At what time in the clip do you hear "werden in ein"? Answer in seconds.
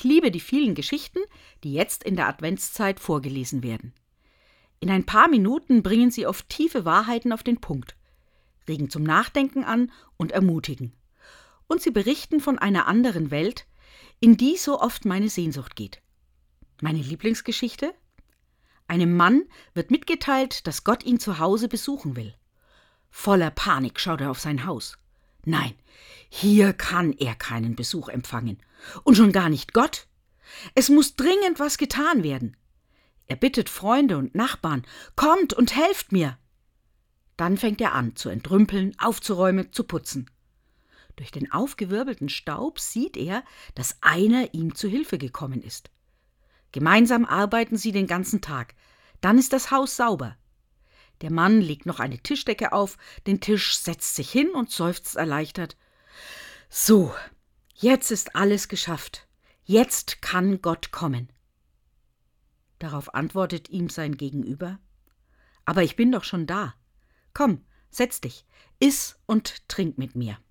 3.62-5.04